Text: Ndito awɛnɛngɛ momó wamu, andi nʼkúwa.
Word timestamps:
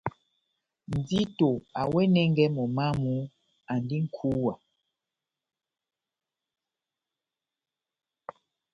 Ndito 0.97 1.49
awɛnɛngɛ 1.81 2.45
momó 2.55 2.73
wamu, 2.77 3.13
andi 3.71 3.97
nʼkúwa. 4.03 4.53